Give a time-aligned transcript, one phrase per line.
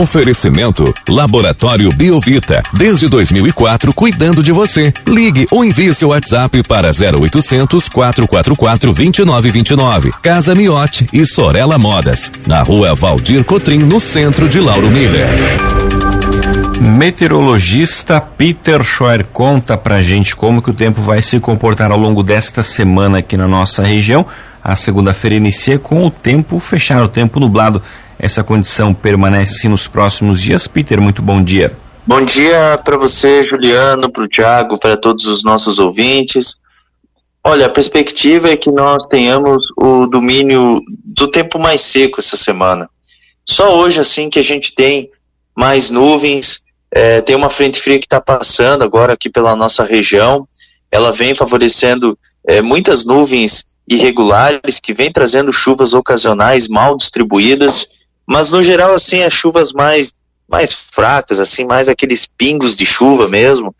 [0.00, 2.62] Oferecimento Laboratório Biovita.
[2.72, 4.94] Desde 2004, cuidando de você.
[5.06, 10.10] Ligue ou envie seu WhatsApp para 0800 444 2929.
[10.22, 12.32] Casa Miote e Sorella Modas.
[12.46, 15.28] Na rua Valdir Cotrim, no centro de Lauro Miller.
[16.80, 22.22] Meteorologista Peter Schoer conta pra gente como que o tempo vai se comportar ao longo
[22.22, 24.24] desta semana aqui na nossa região.
[24.62, 27.82] A segunda-feira inicia com o tempo fechado, o tempo nublado.
[28.18, 30.66] Essa condição permanece nos próximos dias.
[30.66, 31.74] Peter, muito bom dia.
[32.06, 36.56] Bom dia para você, Juliano, para o Thiago, para todos os nossos ouvintes.
[37.42, 42.88] Olha, a perspectiva é que nós tenhamos o domínio do tempo mais seco essa semana.
[43.46, 45.10] Só hoje, assim, que a gente tem
[45.56, 46.60] mais nuvens,
[46.92, 50.46] é, tem uma frente fria que está passando agora aqui pela nossa região.
[50.92, 57.86] Ela vem favorecendo é, muitas nuvens irregulares que vem trazendo chuvas ocasionais mal distribuídas
[58.26, 60.14] mas no geral assim as chuvas mais
[60.50, 63.74] mais fracas, assim, mais aqueles pingos de chuva mesmo.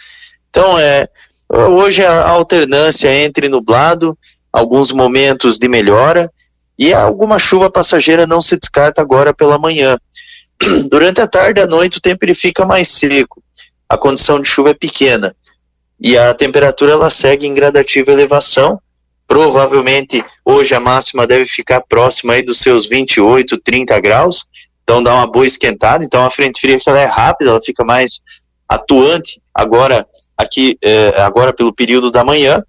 [0.49, 1.09] Então é
[1.49, 4.17] hoje a alternância entre nublado,
[4.53, 6.31] alguns momentos de melhora
[6.79, 9.99] e alguma chuva passageira não se descarta agora pela manhã.
[10.89, 13.43] Durante a tarde e a noite o tempo ele fica mais seco.
[13.89, 15.35] A condição de chuva é pequena
[16.01, 18.81] e a temperatura ela segue em gradativa elevação
[19.31, 24.43] Provavelmente hoje a máxima deve ficar próxima aí dos seus 28, 30 graus.
[24.83, 26.05] Então dá uma boa esquentada.
[26.05, 28.11] Então a frente fria ela é rápida, ela fica mais
[28.69, 30.05] atuante agora
[30.37, 32.61] aqui é, agora pelo período da manhã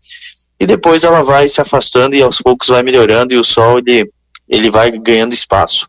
[0.59, 4.11] e depois ela vai se afastando e aos poucos vai melhorando e o sol ele,
[4.47, 5.87] ele vai ganhando espaço.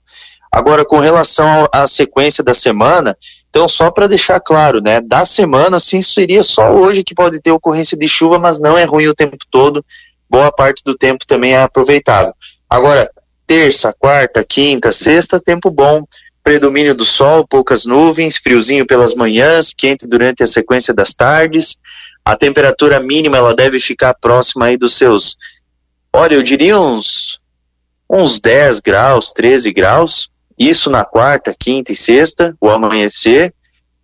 [0.51, 3.15] Agora com relação à sequência da semana,
[3.51, 7.51] então só para deixar claro, né, da semana sim seria só hoje que pode ter
[7.51, 9.85] ocorrência de chuva, mas não é ruim o tempo todo
[10.33, 12.33] boa parte do tempo também é aproveitável.
[12.69, 13.11] Agora,
[13.47, 16.07] terça, quarta, quinta, sexta, tempo bom,
[16.43, 21.79] predomínio do sol, poucas nuvens, friozinho pelas manhãs, quente durante a sequência das tardes.
[22.25, 25.37] A temperatura mínima ela deve ficar próxima aí dos seus,
[26.11, 27.39] olha, eu diria uns
[28.09, 30.31] uns 10 graus, 13 graus.
[30.59, 33.53] Isso na quarta, quinta e sexta, o amanhecer.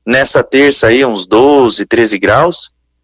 [0.05, 2.57] Nessa terça aí uns 12, 13 graus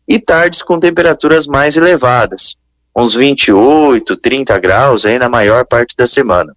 [0.06, 2.54] e tardes com temperaturas mais elevadas
[2.96, 6.54] uns 28, 30 graus aí na maior parte da semana.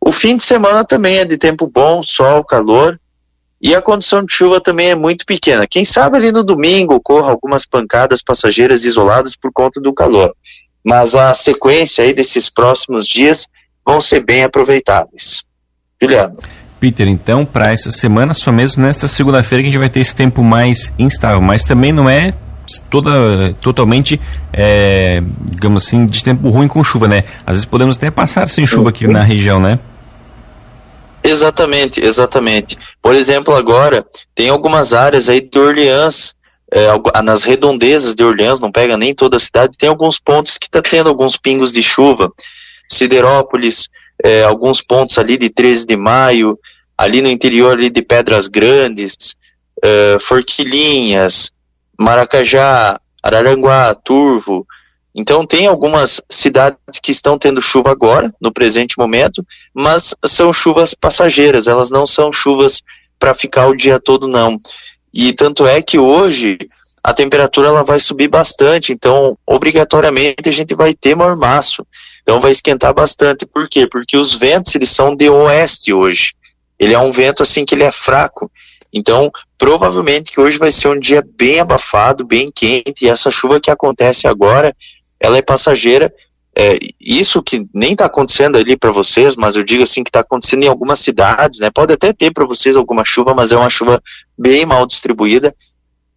[0.00, 2.98] O fim de semana também é de tempo bom, sol, calor,
[3.60, 5.66] e a condição de chuva também é muito pequena.
[5.66, 10.34] Quem sabe ali no domingo ocorra algumas pancadas passageiras isoladas por conta do calor.
[10.82, 13.46] Mas a sequência aí desses próximos dias
[13.84, 15.42] vão ser bem aproveitáveis.
[16.00, 16.38] Juliano.
[16.80, 20.16] Peter, então, para essa semana, só mesmo nesta segunda-feira que a gente vai ter esse
[20.16, 22.32] tempo mais instável, mas também não é
[22.90, 24.20] toda totalmente,
[24.52, 27.24] é, digamos assim, de tempo ruim com chuva, né?
[27.46, 29.78] Às vezes podemos até passar sem chuva aqui na região, né?
[31.22, 32.78] Exatamente, exatamente.
[33.02, 34.04] Por exemplo, agora
[34.34, 36.34] tem algumas áreas aí de Orleans,
[36.72, 36.86] é,
[37.22, 40.80] nas redondezas de Orleans, não pega nem toda a cidade, tem alguns pontos que está
[40.80, 42.32] tendo alguns pingos de chuva.
[42.88, 43.88] Siderópolis,
[44.22, 46.58] é, alguns pontos ali de 13 de maio,
[46.96, 49.34] ali no interior ali de Pedras Grandes,
[49.82, 51.50] é, Forquilinhas,
[52.00, 54.66] Maracajá, Araranguá, Turvo.
[55.14, 59.44] Então tem algumas cidades que estão tendo chuva agora, no presente momento,
[59.74, 62.80] mas são chuvas passageiras, elas não são chuvas
[63.18, 64.58] para ficar o dia todo não.
[65.12, 66.56] E tanto é que hoje
[67.02, 71.86] a temperatura ela vai subir bastante, então obrigatoriamente a gente vai ter mormaço.
[72.22, 73.44] Então vai esquentar bastante.
[73.44, 73.86] Por quê?
[73.86, 76.32] Porque os ventos eles são de oeste hoje.
[76.78, 78.50] Ele é um vento assim que ele é fraco.
[78.92, 83.60] Então, provavelmente que hoje vai ser um dia bem abafado, bem quente, e essa chuva
[83.60, 84.74] que acontece agora,
[85.18, 86.12] ela é passageira.
[86.56, 90.20] É, isso que nem está acontecendo ali para vocês, mas eu digo assim que está
[90.20, 91.70] acontecendo em algumas cidades, né?
[91.72, 94.02] Pode até ter para vocês alguma chuva, mas é uma chuva
[94.36, 95.54] bem mal distribuída.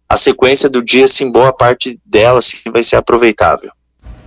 [0.08, 3.70] A sequência do dia, assim, boa parte dela assim, vai ser aproveitável.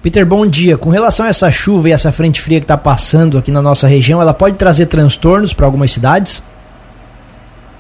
[0.02, 0.78] Peter, bom dia.
[0.78, 3.88] Com relação a essa chuva e essa frente fria que está passando aqui na nossa
[3.88, 6.42] região, ela pode trazer transtornos para algumas cidades?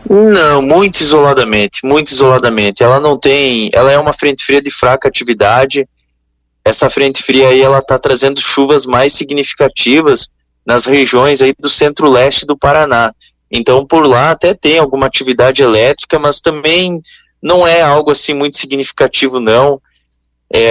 [0.10, 2.84] Não, muito isoladamente, muito isoladamente.
[2.84, 5.88] Ela não tem, ela é uma frente fria de fraca atividade.
[6.64, 10.30] Essa frente fria aí ela está trazendo chuvas mais significativas
[10.66, 13.14] nas regiões aí do centro-leste do Paraná.
[13.52, 17.02] Então por lá até tem alguma atividade elétrica, mas também
[17.42, 19.82] não é algo assim muito significativo não.
[20.52, 20.62] É,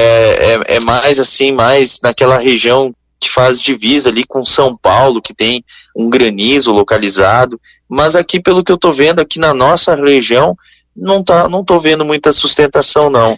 [0.69, 5.35] é, é mais assim, mais naquela região que faz divisa ali com São Paulo, que
[5.35, 5.65] tem
[5.97, 10.57] um granizo localizado, mas aqui pelo que eu estou vendo aqui na nossa região,
[10.97, 13.37] não tá, não tô vendo muita sustentação não.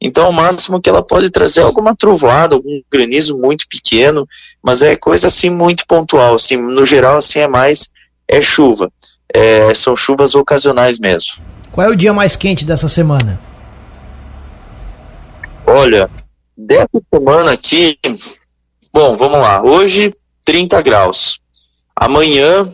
[0.00, 4.28] Então o máximo que ela pode trazer é alguma trovoada, algum granizo muito pequeno,
[4.62, 7.88] mas é coisa assim muito pontual, assim, no geral assim é mais
[8.28, 8.92] é chuva.
[9.32, 11.32] é, são chuvas ocasionais mesmo.
[11.72, 13.40] Qual é o dia mais quente dessa semana?
[15.66, 16.10] Olha,
[16.56, 17.98] dessa semana aqui,
[18.92, 19.62] bom, vamos lá.
[19.62, 21.38] Hoje 30 graus.
[21.94, 22.64] Amanhã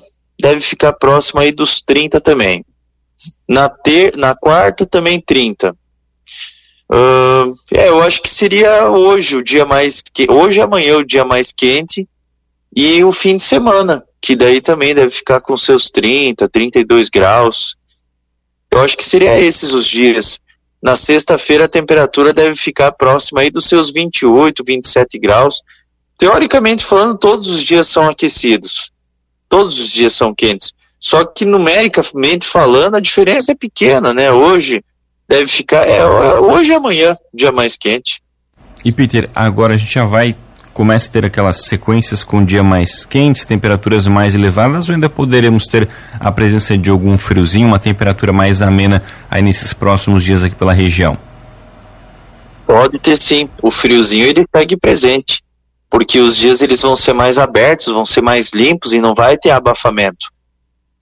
[0.41, 2.65] deve ficar próximo aí dos 30 também.
[3.49, 5.77] Na, ter, na quarta também 30.
[6.91, 11.25] Uh, é, eu acho que seria hoje o dia mais que hoje amanhã o dia
[11.25, 12.07] mais quente
[12.77, 17.77] e o fim de semana, que daí também deve ficar com seus 30, 32 graus.
[18.71, 20.41] Eu acho que seria esses os dias.
[20.83, 25.63] Na sexta-feira a temperatura deve ficar próxima aí dos seus 28, 27 graus.
[26.19, 28.91] Teoricamente falando, todos os dias são aquecidos.
[29.55, 30.73] Todos os dias são quentes.
[30.99, 34.33] Só que numericamente falando, a diferença é pequena, né?
[34.33, 34.83] Hoje
[35.29, 36.05] deve ficar é,
[36.41, 38.21] hoje e amanhã, dia mais quente.
[38.85, 40.35] E Peter, agora a gente já vai
[40.73, 45.69] começa a ter aquelas sequências com dia mais quentes, temperaturas mais elevadas, ou ainda poderemos
[45.69, 50.57] ter a presença de algum friozinho, uma temperatura mais amena aí nesses próximos dias aqui
[50.57, 51.17] pela região?
[52.67, 53.49] Pode ter sim.
[53.63, 55.44] O friozinho ele segue presente,
[55.95, 59.39] porque os dias eles vão ser mais abertos, vão ser mais limpos e não vai
[59.39, 60.27] ter abafamento.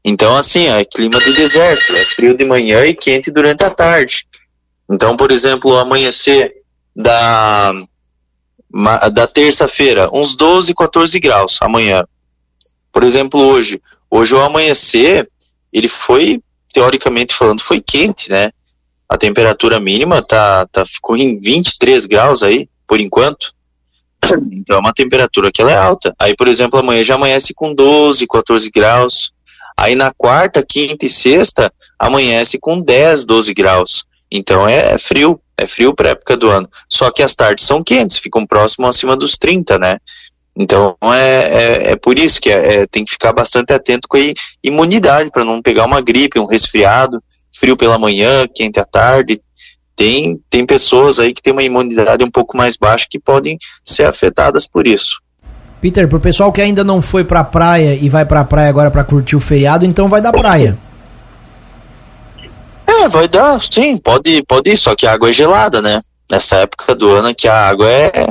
[0.05, 4.27] Então, assim, é clima de deserto, é frio de manhã e quente durante a tarde.
[4.91, 6.57] Então, por exemplo, o amanhecer
[6.95, 7.73] da,
[9.15, 12.05] da terça-feira, uns 12, 14 graus amanhã.
[12.93, 13.81] Por exemplo, hoje.
[14.11, 15.27] Hoje o amanhecer,
[15.73, 18.51] ele foi, teoricamente falando, foi quente, né?
[19.09, 23.55] A temperatura mínima tá, tá, ficou em 23 graus aí, por enquanto.
[24.53, 26.15] Então é uma temperatura que ela é alta.
[26.19, 29.33] Aí, por exemplo, amanhã já amanhece com 12, 14 graus.
[29.77, 34.05] Aí na quarta, quinta e sexta, amanhece com 10, 12 graus.
[34.31, 36.69] Então é, é frio, é frio para época do ano.
[36.89, 39.99] Só que as tardes são quentes, ficam próximo acima dos 30, né?
[40.57, 44.17] Então é, é, é por isso que é, é, tem que ficar bastante atento com
[44.17, 44.33] a
[44.63, 47.23] imunidade para não pegar uma gripe, um resfriado,
[47.55, 49.41] frio pela manhã, quente à tarde.
[49.95, 54.07] Tem, tem pessoas aí que têm uma imunidade um pouco mais baixa que podem ser
[54.07, 55.21] afetadas por isso.
[55.81, 59.03] Peter, pro pessoal que ainda não foi pra praia e vai pra praia agora para
[59.03, 60.79] curtir o feriado, então vai da praia.
[62.87, 66.01] É, vai dar, sim, pode, pode ir, só que a água é gelada, né?
[66.31, 68.27] Nessa época do ano que a água é,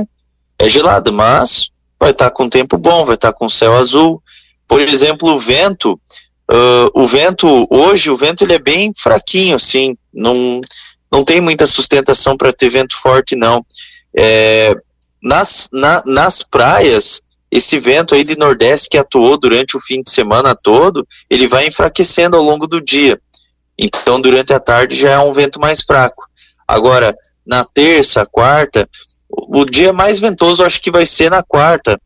[0.57, 1.69] é gelada, mas
[1.99, 4.23] vai estar tá com tempo bom, vai estar tá com céu azul.
[4.67, 5.99] Por exemplo, o vento,
[6.49, 10.61] uh, o vento, hoje o vento ele é bem fraquinho, assim, não,
[11.11, 13.65] não tem muita sustentação para ter vento forte, não.
[14.15, 14.75] É,
[15.21, 17.21] nas, na, nas praias,
[17.51, 21.67] esse vento aí de nordeste que atuou durante o fim de semana todo, ele vai
[21.67, 23.19] enfraquecendo ao longo do dia.
[23.77, 26.23] Então, durante a tarde já é um vento mais fraco.
[26.67, 27.15] Agora,
[27.45, 28.87] na terça, quarta,
[29.29, 31.99] o dia mais ventoso acho que vai ser na quarta.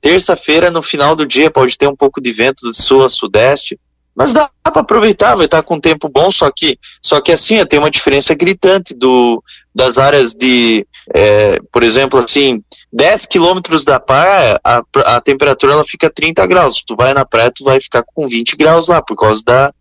[0.00, 3.78] Terça-feira, no final do dia, pode ter um pouco de vento do sul a sudeste,
[4.14, 7.78] mas dá para aproveitar, vai estar com tempo bom, só que, só que assim, tem
[7.78, 9.42] uma diferença gritante do,
[9.74, 12.62] das áreas de, é, por exemplo, assim,
[12.92, 16.82] 10 quilômetros da praia, a, a temperatura ela fica 30 graus.
[16.86, 19.72] Tu vai na praia, tu vai ficar com 20 graus lá, por causa da,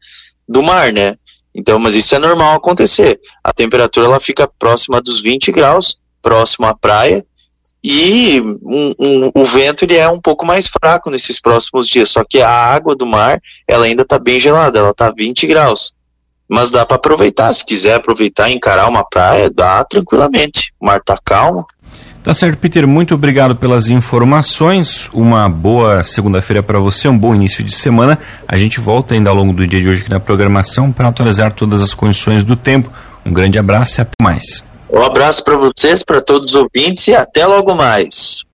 [0.47, 1.17] do mar, né?
[1.53, 3.19] Então, mas isso é normal acontecer.
[3.43, 7.25] A temperatura ela fica próxima dos 20 graus, próximo à praia,
[7.83, 12.09] e um, um, o vento ele é um pouco mais fraco nesses próximos dias.
[12.09, 15.93] Só que a água do mar ela ainda está bem gelada, ela está 20 graus.
[16.47, 20.73] Mas dá para aproveitar, se quiser aproveitar e encarar uma praia, dá tranquilamente.
[20.79, 21.65] O mar está calmo.
[22.23, 22.85] Tá certo, Peter.
[22.85, 25.09] Muito obrigado pelas informações.
[25.11, 28.19] Uma boa segunda-feira para você, um bom início de semana.
[28.47, 31.51] A gente volta ainda ao longo do dia de hoje aqui na programação para atualizar
[31.53, 32.91] todas as condições do tempo.
[33.25, 34.70] Um grande abraço e até mais.
[34.91, 38.43] Um abraço para vocês, para todos os ouvintes e até logo mais.